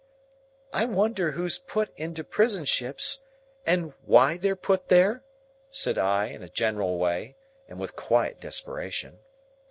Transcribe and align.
"I 0.73 0.85
wonder 0.85 1.29
who's 1.33 1.59
put 1.59 1.93
into 1.95 2.23
prison 2.23 2.65
ships, 2.65 3.19
and 3.67 3.93
why 4.03 4.35
they're 4.37 4.55
put 4.55 4.87
there?" 4.89 5.23
said 5.69 5.99
I, 5.99 6.25
in 6.29 6.41
a 6.41 6.49
general 6.49 6.97
way, 6.97 7.35
and 7.67 7.77
with 7.79 7.95
quiet 7.95 8.41
desperation. 8.41 9.19